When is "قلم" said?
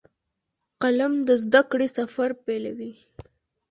0.81-1.13